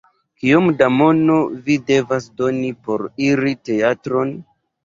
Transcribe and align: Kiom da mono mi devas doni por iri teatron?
Kiom 0.43 0.69
da 0.79 0.87
mono 0.93 1.35
mi 1.67 1.77
devas 1.91 2.31
doni 2.41 2.73
por 2.89 3.07
iri 3.29 3.55
teatron? 3.71 4.35